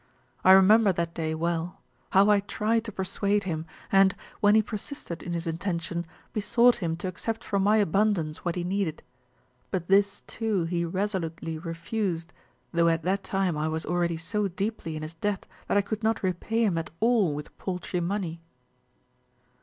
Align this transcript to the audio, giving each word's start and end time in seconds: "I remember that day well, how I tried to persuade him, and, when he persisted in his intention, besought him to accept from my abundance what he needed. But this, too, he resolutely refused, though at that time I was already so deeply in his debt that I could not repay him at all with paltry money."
"I 0.43 0.53
remember 0.53 0.91
that 0.91 1.13
day 1.13 1.35
well, 1.35 1.79
how 2.09 2.31
I 2.31 2.39
tried 2.39 2.85
to 2.85 2.91
persuade 2.91 3.43
him, 3.43 3.67
and, 3.91 4.15
when 4.39 4.55
he 4.55 4.63
persisted 4.63 5.21
in 5.21 5.33
his 5.33 5.45
intention, 5.45 6.07
besought 6.33 6.77
him 6.77 6.97
to 6.97 7.07
accept 7.07 7.43
from 7.43 7.61
my 7.61 7.77
abundance 7.77 8.43
what 8.43 8.55
he 8.55 8.63
needed. 8.63 9.03
But 9.69 9.89
this, 9.89 10.21
too, 10.21 10.63
he 10.63 10.85
resolutely 10.85 11.59
refused, 11.59 12.33
though 12.73 12.87
at 12.87 13.03
that 13.03 13.21
time 13.23 13.55
I 13.55 13.67
was 13.67 13.85
already 13.85 14.17
so 14.17 14.47
deeply 14.47 14.95
in 14.95 15.03
his 15.03 15.13
debt 15.13 15.45
that 15.67 15.77
I 15.77 15.81
could 15.81 16.01
not 16.01 16.23
repay 16.23 16.63
him 16.65 16.79
at 16.79 16.89
all 16.99 17.35
with 17.35 17.55
paltry 17.59 17.99
money." 17.99 18.41